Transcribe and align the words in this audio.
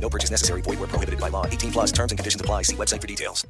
No 0.00 0.08
purchase 0.08 0.30
necessary. 0.30 0.62
Void 0.62 0.78
where 0.80 0.88
prohibited 0.88 1.20
by 1.20 1.30
law. 1.30 1.46
18 1.46 1.70
plus 1.70 1.92
terms 1.92 2.12
and 2.12 2.18
conditions 2.18 2.40
apply. 2.40 2.64
See 2.64 2.76
website 2.76 3.00
for 3.00 3.06
details. 3.06 3.46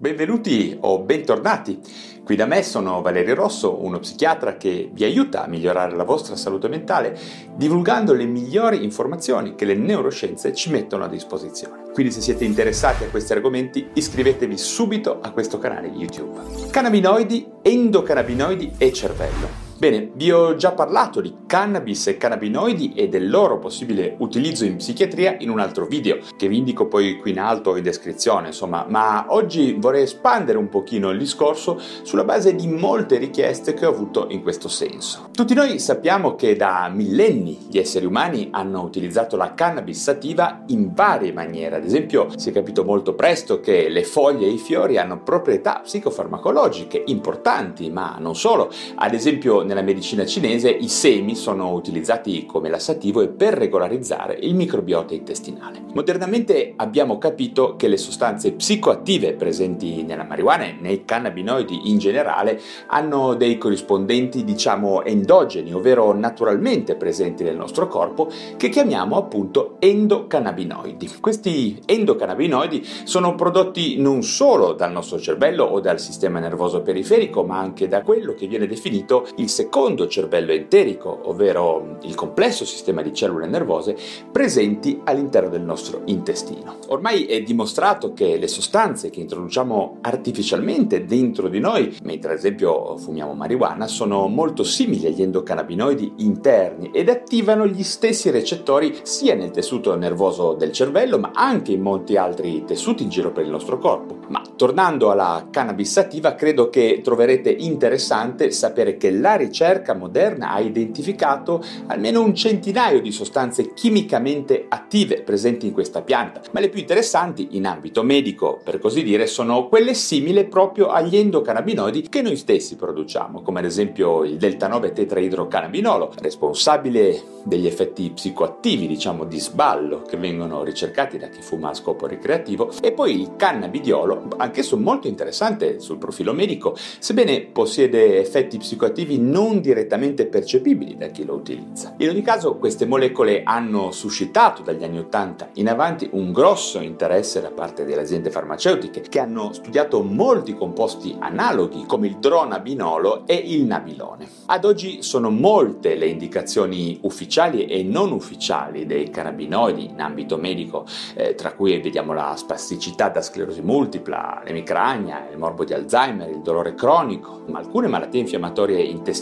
Benvenuti 0.00 0.78
o 0.80 1.00
bentornati. 1.00 1.78
Qui 2.24 2.34
da 2.34 2.46
me 2.46 2.62
sono 2.62 3.02
Valerio 3.02 3.34
Rosso, 3.34 3.84
uno 3.84 3.98
psichiatra 3.98 4.56
che 4.56 4.88
vi 4.94 5.04
aiuta 5.04 5.44
a 5.44 5.46
migliorare 5.46 5.94
la 5.94 6.04
vostra 6.04 6.36
salute 6.36 6.68
mentale 6.68 7.18
divulgando 7.54 8.14
le 8.14 8.24
migliori 8.24 8.82
informazioni 8.82 9.54
che 9.54 9.66
le 9.66 9.74
neuroscienze 9.74 10.54
ci 10.54 10.70
mettono 10.70 11.04
a 11.04 11.08
disposizione. 11.08 11.90
Quindi 11.92 12.12
se 12.12 12.22
siete 12.22 12.46
interessati 12.46 13.04
a 13.04 13.08
questi 13.08 13.34
argomenti 13.34 13.90
iscrivetevi 13.92 14.56
subito 14.56 15.20
a 15.20 15.32
questo 15.32 15.58
canale 15.58 15.88
YouTube. 15.88 16.70
Cannabinoidi, 16.70 17.46
endocannabinoidi 17.60 18.76
e 18.78 18.94
cervello. 18.94 19.69
Bene, 19.80 20.10
vi 20.12 20.30
ho 20.30 20.56
già 20.56 20.72
parlato 20.72 21.22
di 21.22 21.34
cannabis 21.46 22.08
e 22.08 22.18
cannabinoidi 22.18 22.92
e 22.92 23.08
del 23.08 23.30
loro 23.30 23.58
possibile 23.58 24.14
utilizzo 24.18 24.66
in 24.66 24.76
psichiatria 24.76 25.36
in 25.38 25.48
un 25.48 25.58
altro 25.58 25.86
video, 25.86 26.18
che 26.36 26.48
vi 26.48 26.58
indico 26.58 26.86
poi 26.86 27.16
qui 27.16 27.30
in 27.30 27.40
alto 27.40 27.74
in 27.76 27.82
descrizione, 27.82 28.48
insomma, 28.48 28.84
ma 28.86 29.24
oggi 29.28 29.74
vorrei 29.78 30.02
espandere 30.02 30.58
un 30.58 30.68
pochino 30.68 31.08
il 31.08 31.18
discorso 31.18 31.80
sulla 32.02 32.24
base 32.24 32.54
di 32.54 32.68
molte 32.68 33.16
richieste 33.16 33.72
che 33.72 33.86
ho 33.86 33.88
avuto 33.88 34.26
in 34.28 34.42
questo 34.42 34.68
senso. 34.68 35.30
Tutti 35.32 35.54
noi 35.54 35.78
sappiamo 35.78 36.34
che 36.34 36.56
da 36.56 36.90
millenni 36.92 37.68
gli 37.70 37.78
esseri 37.78 38.04
umani 38.04 38.48
hanno 38.50 38.82
utilizzato 38.82 39.38
la 39.38 39.54
cannabis 39.54 39.98
sativa 39.98 40.62
in 40.66 40.92
varie 40.92 41.32
maniere, 41.32 41.76
ad 41.76 41.86
esempio 41.86 42.26
si 42.36 42.50
è 42.50 42.52
capito 42.52 42.84
molto 42.84 43.14
presto 43.14 43.60
che 43.60 43.88
le 43.88 44.04
foglie 44.04 44.46
e 44.46 44.50
i 44.50 44.58
fiori 44.58 44.98
hanno 44.98 45.22
proprietà 45.22 45.80
psicofarmacologiche 45.82 47.02
importanti, 47.06 47.88
ma 47.88 48.18
non 48.20 48.36
solo, 48.36 48.70
ad 48.96 49.14
esempio 49.14 49.68
nella 49.70 49.82
medicina 49.82 50.26
cinese 50.26 50.68
i 50.68 50.88
semi 50.88 51.36
sono 51.36 51.72
utilizzati 51.72 52.44
come 52.44 52.68
lassativo 52.68 53.20
e 53.20 53.28
per 53.28 53.54
regolarizzare 53.54 54.36
il 54.40 54.56
microbiota 54.56 55.14
intestinale. 55.14 55.80
Modernamente 55.94 56.72
abbiamo 56.74 57.18
capito 57.18 57.76
che 57.76 57.86
le 57.86 57.96
sostanze 57.96 58.50
psicoattive 58.50 59.34
presenti 59.34 60.02
nella 60.02 60.24
marijuana 60.24 60.64
e 60.64 60.76
nei 60.80 61.04
cannabinoidi 61.04 61.88
in 61.88 61.98
generale 61.98 62.60
hanno 62.88 63.34
dei 63.34 63.58
corrispondenti 63.58 64.42
diciamo 64.42 65.04
endogeni, 65.04 65.72
ovvero 65.72 66.12
naturalmente 66.14 66.96
presenti 66.96 67.44
nel 67.44 67.56
nostro 67.56 67.86
corpo, 67.86 68.28
che 68.56 68.70
chiamiamo 68.70 69.16
appunto 69.16 69.76
endocannabinoidi. 69.78 71.18
Questi 71.20 71.80
endocannabinoidi 71.86 72.84
sono 73.04 73.36
prodotti 73.36 74.00
non 74.00 74.24
solo 74.24 74.72
dal 74.72 74.90
nostro 74.90 75.20
cervello 75.20 75.62
o 75.62 75.78
dal 75.78 76.00
sistema 76.00 76.40
nervoso 76.40 76.82
periferico, 76.82 77.44
ma 77.44 77.60
anche 77.60 77.86
da 77.86 78.02
quello 78.02 78.34
che 78.34 78.48
viene 78.48 78.66
definito 78.66 79.28
il 79.36 79.48
secondo 79.60 80.08
cervello 80.08 80.52
enterico, 80.52 81.20
ovvero 81.24 81.98
il 82.04 82.14
complesso 82.14 82.64
sistema 82.64 83.02
di 83.02 83.12
cellule 83.12 83.46
nervose 83.46 83.94
presenti 84.32 85.02
all'interno 85.04 85.50
del 85.50 85.60
nostro 85.60 86.00
intestino. 86.06 86.78
Ormai 86.88 87.26
è 87.26 87.42
dimostrato 87.42 88.14
che 88.14 88.38
le 88.38 88.48
sostanze 88.48 89.10
che 89.10 89.20
introduciamo 89.20 89.98
artificialmente 90.00 91.04
dentro 91.04 91.48
di 91.48 91.58
noi, 91.58 91.94
mentre 92.04 92.32
ad 92.32 92.38
esempio 92.38 92.96
fumiamo 92.96 93.34
marijuana, 93.34 93.86
sono 93.86 94.28
molto 94.28 94.64
simili 94.64 95.06
agli 95.06 95.20
endocannabinoidi 95.20 96.14
interni 96.18 96.90
ed 96.90 97.10
attivano 97.10 97.66
gli 97.66 97.82
stessi 97.82 98.30
recettori 98.30 99.00
sia 99.02 99.34
nel 99.34 99.50
tessuto 99.50 99.94
nervoso 99.94 100.54
del 100.54 100.72
cervello, 100.72 101.18
ma 101.18 101.32
anche 101.34 101.72
in 101.72 101.82
molti 101.82 102.16
altri 102.16 102.64
tessuti 102.64 103.02
in 103.02 103.10
giro 103.10 103.30
per 103.30 103.44
il 103.44 103.50
nostro 103.50 103.76
corpo. 103.78 104.16
Ma 104.28 104.42
tornando 104.56 105.10
alla 105.10 105.48
cannabis 105.50 105.90
sativa, 105.90 106.34
credo 106.34 106.70
che 106.70 107.00
troverete 107.04 107.50
interessante 107.50 108.50
sapere 108.52 108.96
che 108.96 109.10
la 109.10 109.34
ricerca 109.34 109.48
moderna 109.94 110.52
ha 110.52 110.60
identificato 110.60 111.62
almeno 111.86 112.22
un 112.22 112.34
centinaio 112.34 113.00
di 113.00 113.12
sostanze 113.12 113.72
chimicamente 113.74 114.66
attive 114.68 115.22
presenti 115.22 115.66
in 115.66 115.72
questa 115.72 116.02
pianta, 116.02 116.40
ma 116.52 116.60
le 116.60 116.68
più 116.68 116.80
interessanti 116.80 117.48
in 117.52 117.66
ambito 117.66 118.02
medico, 118.02 118.60
per 118.62 118.78
così 118.78 119.02
dire, 119.02 119.26
sono 119.26 119.68
quelle 119.68 119.94
simili 119.94 120.44
proprio 120.44 120.88
agli 120.88 121.16
endocannabinoidi 121.16 122.08
che 122.08 122.22
noi 122.22 122.36
stessi 122.36 122.76
produciamo, 122.76 123.42
come 123.42 123.60
ad 123.60 123.66
esempio 123.66 124.24
il 124.24 124.36
delta 124.36 124.68
9 124.68 124.92
tetraidrocannabinolo, 124.92 126.12
responsabile 126.20 127.22
degli 127.44 127.66
effetti 127.66 128.10
psicoattivi, 128.10 128.86
diciamo 128.86 129.24
di 129.24 129.38
sballo, 129.40 130.02
che 130.02 130.16
vengono 130.16 130.62
ricercati 130.62 131.18
da 131.18 131.28
chi 131.28 131.40
fuma 131.40 131.70
a 131.70 131.74
scopo 131.74 132.06
ricreativo, 132.06 132.70
e 132.82 132.92
poi 132.92 133.20
il 133.20 133.36
cannabidiolo, 133.36 134.28
anch'esso 134.36 134.76
molto 134.76 135.08
interessante 135.08 135.80
sul 135.80 135.98
profilo 135.98 136.32
medico, 136.32 136.76
sebbene 136.76 137.40
possiede 137.42 138.18
effetti 138.18 138.58
psicoattivi 138.58 139.18
non 139.18 139.39
direttamente 139.60 140.26
percepibili 140.26 140.96
da 140.96 141.06
chi 141.06 141.24
lo 141.24 141.34
utilizza. 141.34 141.94
In 141.98 142.08
ogni 142.08 142.22
caso 142.22 142.56
queste 142.56 142.86
molecole 142.86 143.42
hanno 143.42 143.90
suscitato 143.90 144.62
dagli 144.62 144.84
anni 144.84 144.98
80 144.98 145.50
in 145.54 145.68
avanti 145.68 146.08
un 146.12 146.32
grosso 146.32 146.80
interesse 146.80 147.40
da 147.40 147.50
parte 147.50 147.84
delle 147.84 148.02
aziende 148.02 148.30
farmaceutiche 148.30 149.00
che 149.00 149.18
hanno 149.18 149.52
studiato 149.52 150.02
molti 150.02 150.54
composti 150.54 151.16
analoghi 151.18 151.84
come 151.86 152.06
il 152.06 152.18
dronabinolo 152.18 153.26
e 153.26 153.34
il 153.34 153.64
nabilone. 153.64 154.28
Ad 154.46 154.64
oggi 154.64 155.02
sono 155.02 155.30
molte 155.30 155.94
le 155.94 156.06
indicazioni 156.06 156.98
ufficiali 157.02 157.66
e 157.66 157.82
non 157.82 158.12
ufficiali 158.12 158.86
dei 158.86 159.10
cannabinoidi 159.10 159.86
in 159.86 160.00
ambito 160.00 160.36
medico, 160.36 160.84
eh, 161.14 161.34
tra 161.34 161.52
cui 161.52 161.80
vediamo 161.80 162.12
la 162.12 162.34
spasticità 162.36 163.08
da 163.08 163.22
sclerosi 163.22 163.62
multipla, 163.62 164.42
l'emicrania, 164.44 165.28
il 165.30 165.38
morbo 165.38 165.64
di 165.64 165.72
Alzheimer, 165.72 166.28
il 166.28 166.40
dolore 166.40 166.74
cronico, 166.74 167.44
ma 167.46 167.58
alcune 167.58 167.88
malattie 167.88 168.20
infiammatorie 168.20 168.80
intestinali, 168.80 169.19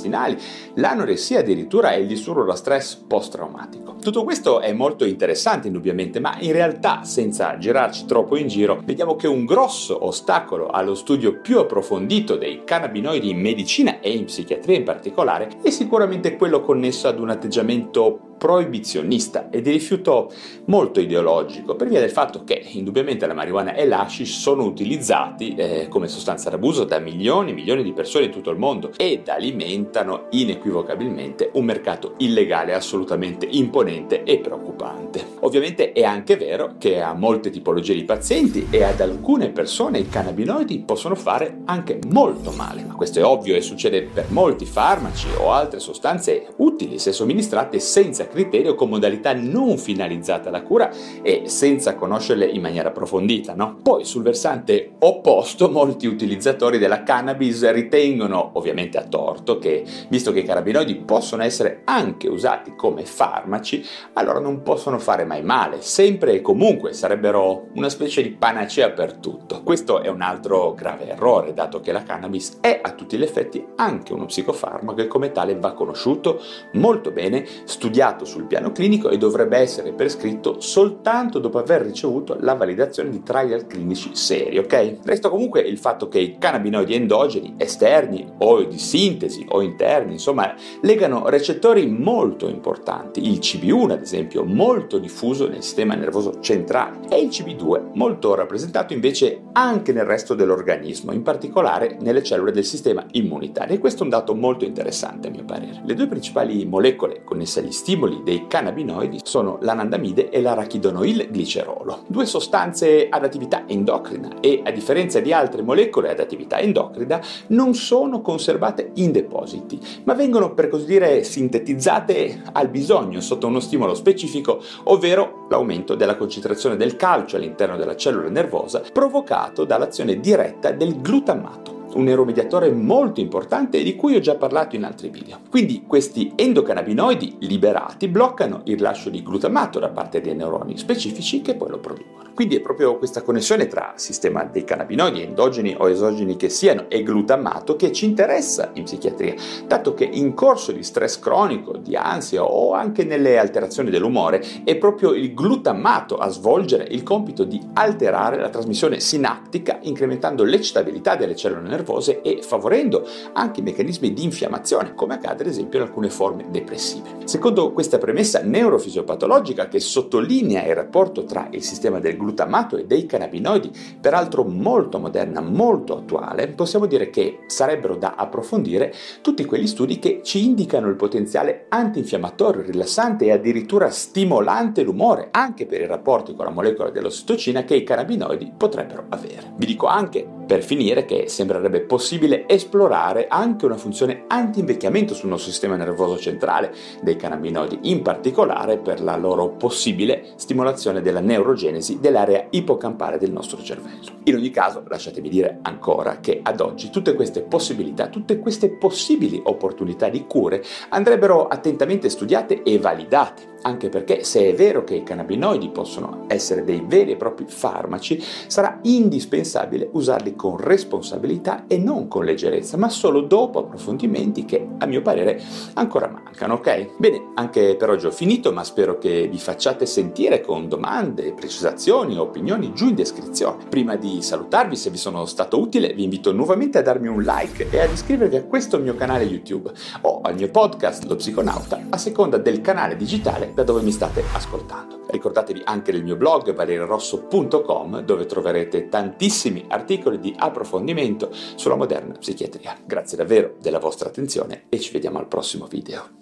l'anoressia 0.75 1.41
addirittura 1.41 1.92
e 1.92 2.00
il 2.00 2.06
disturbo 2.06 2.44
da 2.44 2.54
stress 2.54 2.94
post-traumatico. 2.94 3.97
Tutto 4.00 4.22
questo 4.22 4.60
è 4.60 4.72
molto 4.72 5.04
interessante 5.04 5.66
indubbiamente, 5.66 6.20
ma 6.20 6.36
in 6.41 6.53
realtà 6.53 7.03
senza 7.04 7.59
girarci 7.59 8.04
troppo 8.04 8.36
in 8.36 8.47
giro, 8.47 8.81
vediamo 8.84 9.16
che 9.16 9.26
un 9.26 9.44
grosso 9.44 10.06
ostacolo 10.06 10.69
allo 10.69 10.94
studio 10.94 11.41
più 11.41 11.59
approfondito 11.59 12.36
dei 12.36 12.62
cannabinoidi 12.64 13.31
in 13.31 13.41
medicina 13.41 14.00
e 14.00 14.12
in 14.12 14.26
psichiatria 14.26 14.76
in 14.76 14.84
particolare 14.84 15.48
è 15.62 15.70
sicuramente 15.70 16.36
quello 16.36 16.60
connesso 16.60 17.09
ad 17.09 17.19
un 17.19 17.30
atteggiamento 17.30 18.28
proibizionista 18.38 19.50
e 19.50 19.60
di 19.60 19.71
rifiuto 19.71 20.32
molto 20.66 21.00
ideologico 21.00 21.75
per 21.75 21.88
via 21.88 22.00
del 22.00 22.10
fatto 22.10 22.44
che 22.44 22.65
indubbiamente 22.71 23.26
la 23.26 23.34
marijuana 23.34 23.75
e 23.75 23.87
l'hashish 23.87 24.38
sono 24.38 24.65
utilizzati 24.65 25.54
eh, 25.54 25.88
come 25.88 26.09
sostanza 26.09 26.48
d'abuso 26.48 26.84
da 26.84 26.98
milioni 26.98 27.50
e 27.50 27.54
milioni 27.54 27.82
di 27.82 27.93
persone 27.93 28.27
in 28.27 28.31
tutto 28.31 28.50
il 28.50 28.59
mondo 28.59 28.93
ed 28.97 29.28
alimentano 29.28 30.27
inequivocabilmente 30.31 31.50
un 31.54 31.65
mercato 31.65 32.15
illegale 32.19 32.75
assolutamente 32.75 33.47
imponente 33.50 34.22
e 34.22 34.38
preoccupante. 34.38 35.37
Ovviamente 35.41 35.93
è 35.93 36.04
anche 36.04 36.37
vero 36.37 36.75
che 36.78 37.00
a 37.00 37.12
molte 37.15 37.50
tipologie 37.50 37.94
di 37.94 38.04
pazienti 38.04 38.69
e 38.71 38.84
ad 38.84 39.00
alcune 39.00 39.50
persone 39.50 39.98
i 39.98 40.09
cannabinoidi 40.09 40.81
possono 40.81 41.15
fare 41.16 41.62
anche 41.65 41.98
molto 42.09 42.53
male, 42.53 42.84
ma 42.84 42.94
questo 42.94 43.19
è 43.19 43.25
ovvio 43.25 43.56
e 43.56 43.60
succede 43.60 44.03
per 44.03 44.27
molti 44.28 44.65
farmaci 44.65 45.27
o 45.38 45.53
altre 45.53 45.81
sostanze 45.81 46.47
utili 46.56 46.98
se 46.98 47.12
somministrate 47.12 47.81
senza 47.81 48.28
criterio 48.28 48.75
con 48.75 48.89
modalità 48.89 49.33
non 49.34 49.78
finalizzate 49.78 50.49
alla 50.49 50.62
cura 50.62 50.91
e 51.22 51.43
senza 51.47 51.94
conoscerle 51.94 52.47
in 52.47 52.61
maniera 52.61 52.89
approfondita, 52.89 53.55
no? 53.55 53.78
Poi 53.83 54.05
sul 54.05 54.22
versante 54.22 54.93
opposto 55.00 55.71
molti 55.71 56.07
utilizzatori 56.07 56.78
della 56.78 57.03
cannabis 57.03 57.69
ritengono, 57.71 58.51
ovviamente 58.54 58.98
a 58.98 59.04
torto, 59.04 59.59
che 59.59 59.84
visto 60.09 60.33
che 60.33 60.41
i 60.41 60.45
cannabinoidi 60.45 60.97
possono 60.97 61.42
essere 61.42 61.83
anche 61.84 62.28
usati 62.28 62.75
come 62.77 63.04
farmaci, 63.04 63.84
allora 64.15 64.39
non 64.39 64.63
possono 64.63 64.98
fare 64.98 65.24
mai 65.24 65.42
male, 65.42 65.81
sempre 65.81 66.33
e 66.33 66.41
comunque 66.41 66.92
sarebbero 66.92 67.69
una 67.74 67.89
specie 67.89 68.22
di 68.22 68.31
panacea 68.31 68.91
per 68.91 69.15
tutto. 69.15 69.63
Questo 69.63 70.03
è 70.03 70.09
un 70.09 70.21
altro 70.21 70.74
grave 70.74 71.09
errore, 71.09 71.54
dato 71.54 71.81
che 71.81 71.92
la 71.92 72.03
cannabis 72.03 72.59
è 72.60 72.81
a 72.83 72.92
tutti 72.92 73.16
gli 73.16 73.22
effetti 73.22 73.65
anche 73.77 74.13
uno 74.13 74.27
psicofarmaco 74.27 75.01
e 75.01 75.07
come 75.07 75.33
tale 75.33 75.57
va 75.57 75.72
conosciuto 75.72 76.41
molto 76.72 77.10
bene, 77.10 77.47
studiato 77.65 78.17
validato 78.18 78.24
sul 78.24 78.44
piano 78.44 78.72
clinico 78.72 79.09
e 79.09 79.18
dovrebbe 79.18 79.59
essere 79.59 79.92
prescritto 79.92 80.60
soltanto 80.60 81.38
dopo 81.38 81.59
aver 81.59 81.82
ricevuto 81.82 82.36
la 82.41 82.54
validazione 82.54 83.10
di 83.10 83.22
trial 83.22 83.66
clinici 83.66 84.10
seri, 84.15 84.59
ok? 84.59 84.98
Resta 85.04 85.28
comunque 85.28 85.60
il 85.60 85.78
fatto 85.78 86.09
che 86.09 86.18
i 86.18 86.36
cannabinoidi 86.38 86.94
endogeni, 86.94 87.54
esterni 87.56 88.26
o 88.38 88.65
di 88.65 88.78
sintesi 88.78 89.47
o 89.50 89.62
interni, 89.62 90.12
insomma, 90.12 90.54
legano 90.82 91.28
recettori 91.28 91.86
molto 91.86 92.48
importanti. 92.48 93.30
Il 93.30 93.38
CB1, 93.38 93.91
ad 93.91 94.03
esempio, 94.03 94.44
molto 94.44 94.98
diffuso 94.98 95.48
nel 95.48 95.62
sistema 95.62 95.94
nervoso 95.94 96.41
centrale 96.41 96.98
e 97.09 97.21
il 97.21 97.28
CB2, 97.28 97.94
molto 97.94 98.34
rappresentato 98.34 98.92
invece 98.92 99.42
anche 99.53 99.92
nel 99.92 100.04
resto 100.04 100.34
dell'organismo, 100.34 101.12
in 101.12 101.22
particolare 101.22 101.97
nelle 102.00 102.22
cellule 102.22 102.53
del 102.53 102.64
sistema 102.64 103.04
immunitario. 103.12 103.74
E 103.74 103.78
questo 103.78 104.00
è 104.00 104.04
un 104.04 104.10
dato 104.10 104.34
molto 104.34 104.64
interessante 104.64 105.28
a 105.28 105.30
mio 105.30 105.44
parere. 105.44 105.82
Le 105.84 105.94
due 105.94 106.06
principali 106.06 106.64
molecole 106.64 107.22
connesse 107.24 107.60
agli 107.60 107.72
stimoli 107.72 108.08
dei 108.16 108.47
cannabinoidi 108.47 109.21
sono 109.22 109.59
l'anandamide 109.60 110.31
e 110.31 110.41
l'arachidonoil 110.41 111.28
glicerolo, 111.31 112.05
due 112.07 112.27
sostanze 112.27 113.09
ad 113.09 113.25
attività 113.25 113.65
endocrina 113.66 114.41
e 114.41 114.63
a 114.65 114.71
differenza 114.71 115.21
di 115.21 115.33
altre 115.33 115.63
molecole 115.63 116.10
ad 116.10 116.21
attività 116.21 116.59
endocrina 116.59 117.21
non 117.49 117.75
sono 117.75 118.21
conservate 118.21 118.91
in 118.95 119.13
depositi, 119.13 119.81
ma 120.05 120.15
vengono 120.15 120.55
per 120.55 120.69
così 120.69 120.87
dire 120.87 121.22
sintetizzate 121.22 122.43
al 122.53 122.69
bisogno 122.69 123.21
sotto 123.21 123.47
uno 123.47 123.60
stimolo 123.60 123.95
specifico, 123.95 124.63
ovvero 124.84 125.47
l'aumento 125.49 125.95
della 125.95 126.16
concentrazione 126.16 126.77
del 126.77 126.97
calcio 126.97 127.37
all'interno 127.37 127.77
della 127.77 127.97
cellula 127.97 128.28
nervosa 128.28 128.83
provocato 128.93 129.65
dall'azione 129.65 130.21
diretta 130.21 130.72
del 130.72 131.01
glutammato 131.01 131.78
un 131.94 132.04
neuromediatore 132.04 132.70
molto 132.70 133.20
importante 133.20 133.82
di 133.82 133.96
cui 133.96 134.16
ho 134.16 134.20
già 134.20 134.36
parlato 134.36 134.76
in 134.76 134.84
altri 134.84 135.08
video. 135.08 135.38
Quindi 135.50 135.84
questi 135.86 136.32
endocannabinoidi 136.34 137.36
liberati 137.40 138.08
bloccano 138.08 138.60
il 138.64 138.76
rilascio 138.76 139.10
di 139.10 139.22
glutamato 139.22 139.78
da 139.78 139.88
parte 139.88 140.20
dei 140.20 140.34
neuroni 140.34 140.76
specifici 140.76 141.40
che 141.40 141.54
poi 141.54 141.70
lo 141.70 141.78
producono. 141.78 142.26
Quindi 142.38 142.54
è 142.54 142.60
proprio 142.60 142.98
questa 142.98 143.22
connessione 143.22 143.66
tra 143.66 143.94
sistema 143.96 144.44
dei 144.44 144.62
cannabinoidi 144.62 145.22
endogeni 145.22 145.74
o 145.76 145.88
esogeni 145.88 146.36
che 146.36 146.48
siano 146.48 146.84
e 146.88 147.02
glutamato 147.02 147.74
che 147.74 147.90
ci 147.90 148.04
interessa 148.04 148.70
in 148.74 148.84
psichiatria, 148.84 149.34
dato 149.66 149.92
che 149.92 150.04
in 150.04 150.34
corso 150.34 150.70
di 150.70 150.84
stress 150.84 151.18
cronico, 151.18 151.76
di 151.76 151.96
ansia 151.96 152.44
o 152.44 152.74
anche 152.74 153.02
nelle 153.02 153.38
alterazioni 153.38 153.90
dell'umore 153.90 154.40
è 154.62 154.76
proprio 154.76 155.14
il 155.14 155.34
glutamato 155.34 156.16
a 156.16 156.28
svolgere 156.28 156.86
il 156.88 157.02
compito 157.02 157.42
di 157.42 157.60
alterare 157.72 158.38
la 158.38 158.50
trasmissione 158.50 159.00
sinaptica 159.00 159.80
incrementando 159.82 160.44
l'eccitabilità 160.44 161.16
delle 161.16 161.34
cellule 161.34 161.62
nervose 161.78 162.21
e 162.22 162.41
favorendo 162.42 163.07
anche 163.33 163.63
meccanismi 163.63 164.13
di 164.13 164.25
infiammazione, 164.25 164.95
come 164.95 165.15
accade 165.15 165.42
ad 165.42 165.48
esempio 165.48 165.78
in 165.78 165.86
alcune 165.86 166.10
forme 166.10 166.47
depressive. 166.51 167.16
Secondo 167.25 167.72
questa 167.72 167.98
premessa 167.98 168.41
neurofisiopatologica 168.42 169.69
che 169.69 169.80
sottolinea 169.80 170.65
il 170.66 170.75
rapporto 170.75 171.25
tra 171.25 171.48
il 171.51 171.63
sistema 171.63 172.01
del 172.01 172.16
glutamato 172.16 172.77
e 172.77 172.84
dei 172.84 173.07
cannabinoidi, 173.07 173.71
peraltro 174.01 174.45
molto 174.45 174.98
moderna, 174.98 175.41
molto 175.41 175.97
attuale, 175.97 176.48
possiamo 176.48 176.86
dire 176.86 177.10
che 177.10 177.41
sarebbero 177.47 177.97
da 177.97 178.15
approfondire 178.16 178.92
tutti 179.21 179.45
quegli 179.45 179.66
studi 179.66 179.98
che 179.98 180.21
ci 180.22 180.45
indicano 180.45 180.89
il 180.89 180.97
potenziale 180.97 181.66
antinfiammatorio, 181.69 182.63
rilassante 182.63 183.27
e 183.27 183.33
addirittura 183.33 183.91
stimolante 183.91 184.83
l'umore, 184.83 185.28
anche 185.31 185.66
per 185.66 185.81
i 185.81 185.86
rapporti 185.86 186.34
con 186.34 186.47
la 186.47 186.51
molecola 186.51 186.91
dell'ossitocina 186.91 187.65
che 187.65 187.77
i 187.77 187.84
cannabinoidi 187.84 188.53
potrebbero 188.57 189.04
avere. 189.09 189.53
Vi 189.57 189.66
dico 189.66 189.86
anche 189.86 190.37
per 190.48 190.65
finire 190.65 191.04
che 191.04 191.28
sembrerebbe 191.28 191.83
possibile 191.83 192.48
esplorare 192.48 193.27
anche 193.28 193.66
una 193.66 193.77
funzione 193.77 194.24
anti-invecchiamento 194.27 195.12
sul 195.12 195.28
nostro 195.28 195.50
sistema 195.50 195.77
nervoso 195.77 196.18
centrale 196.18 196.74
dei 197.03 197.16
cannabinoidi, 197.16 197.80
in 197.83 198.00
particolare 198.00 198.78
per 198.78 199.03
la 199.03 199.15
loro 199.16 199.50
possibile 199.50 200.33
stimolazione 200.36 201.03
della 201.03 201.21
neurogenesi 201.21 202.00
dell'area 202.00 202.47
ipocampale 202.48 203.18
del 203.18 203.30
nostro 203.30 203.62
cervello. 203.62 204.16
In 204.24 204.36
ogni 204.36 204.50
caso, 204.50 204.83
lasciatemi 204.89 205.28
dire 205.28 205.59
ancora 205.60 206.18
che 206.21 206.41
ad 206.42 206.60
oggi 206.62 206.89
tutte 206.89 207.12
queste 207.12 207.42
possibilità, 207.42 208.09
tutte 208.09 208.39
queste 208.39 208.71
possibili 208.71 209.39
opportunità 209.45 210.09
di 210.09 210.24
cure 210.27 210.65
andrebbero 210.89 211.47
attentamente 211.47 212.09
studiate 212.09 212.62
e 212.62 212.78
validate 212.78 213.56
anche 213.63 213.89
perché 213.89 214.25
se 214.25 214.49
è 214.49 214.55
vero 214.55 214.84
che 214.84 214.95
i 214.95 215.03
cannabinoidi 215.03 215.71
possono 215.71 216.25
essere 216.28 216.65
dei 216.65 216.83
veri 216.87 217.13
e 217.13 217.16
propri 217.16 217.47
farmaci, 217.49 218.22
sarà 218.47 218.78
indispensabile 218.83 219.89
usarli 219.93 220.34
con 220.34 220.57
responsabilità 220.57 221.65
e 221.66 221.78
non 221.78 222.09
con 222.09 222.25
leggerezza, 222.25 222.77
ma 222.77 222.89
solo 222.89 223.22
dopo 223.22 223.60
approfondimenti 223.60 224.45
che 224.45 224.66
a 224.78 224.87
mio 224.87 225.03
parere 225.03 225.41
ancora 225.75 226.09
mancano, 226.09 226.55
ok? 226.55 226.97
Bene, 226.99 227.31
anche 227.34 227.77
per 227.77 227.91
oggi 227.91 228.07
ho 228.07 228.10
finito, 228.10 228.53
ma 228.53 228.65
spero 228.65 228.99
che 228.99 229.28
vi 229.28 229.39
facciate 229.39 229.87
sentire 229.87 230.41
con 230.41 230.69
domande, 230.69 231.33
precisazioni 231.33 232.16
o 232.16 232.22
opinioni 232.22 232.72
giù 232.72 232.89
in 232.89 232.95
descrizione. 232.95 233.65
Prima 233.69 233.97
di 233.97 234.22
salutarvi, 234.22 234.77
se 234.77 234.91
vi 234.91 234.97
sono 234.97 235.25
stato 235.27 235.59
utile, 235.59 235.93
vi 235.93 236.05
invito 236.05 236.33
nuovamente 236.33 236.78
a 236.78 236.83
darmi 236.83 237.09
un 237.09 237.22
like 237.22 237.69
e 237.71 237.81
ad 237.81 237.93
iscrivervi 237.93 238.37
a 238.37 238.45
questo 238.45 238.78
mio 238.78 238.95
canale 238.95 239.25
YouTube 239.25 239.71
o 240.03 240.21
al 240.22 240.34
mio 240.34 240.51
podcast 240.51 241.05
Lo 241.05 241.16
Psiconauta 241.16 241.87
a 241.91 241.97
seconda 241.97 242.37
del 242.37 242.60
canale 242.60 242.97
digitale 242.97 243.47
da 243.54 243.62
dove 243.62 243.83
mi 243.83 243.91
state 243.91 244.24
ascoltando. 244.33 245.06
Ricordatevi 245.09 245.62
anche 245.65 245.92
del 245.92 246.04
mio 246.04 246.16
blog 246.16 246.54
valerirosso.com 246.54 248.00
dove 248.03 248.27
troverete 248.27 248.89
tantissimi 248.89 249.65
articoli 249.68 250.18
di 250.18 250.34
approfondimento 250.36 251.30
sulla 251.56 251.77
moderna 251.77 252.15
psichiatria. 252.15 252.77
Grazie 252.84 253.16
davvero 253.16 253.56
della 253.60 253.78
vostra 253.78 254.09
attenzione 254.09 254.65
e 254.68 254.78
ci 254.78 254.92
vediamo 254.92 255.18
al 255.18 255.28
prossimo 255.28 255.66
video. 255.66 256.16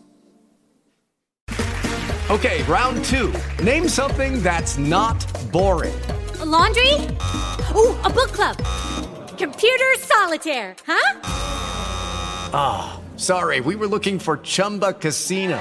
Ok, 2.29 2.65
round 2.67 2.99
2. 3.09 3.31
Name 3.63 3.89
something 3.89 4.43
that's 4.43 4.77
not 4.77 5.25
boring. 5.53 5.95
A 6.41 6.45
laundry? 6.45 6.93
Ooh, 7.73 7.95
a 8.03 8.11
book 8.11 8.33
club. 8.33 8.57
Computer 9.39 9.95
solitaire, 9.99 10.75
huh? 10.87 11.21
Ah, 12.53 12.95
oh, 12.97 13.17
sorry, 13.17 13.61
we 13.61 13.77
were 13.77 13.87
looking 13.87 14.19
for 14.19 14.39
Chumba 14.39 14.93
Casino. 14.95 15.61